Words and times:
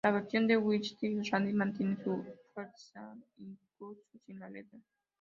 La 0.03 0.09
versión 0.09 0.47
de 0.47 0.57
""White 0.57 0.97
Rabbit"" 1.31 1.53
mantiene 1.53 1.95
su 2.03 2.25
fuerza 2.55 3.15
incluso 3.37 4.01
sin 4.25 4.39
la 4.39 4.49
letra. 4.49 4.79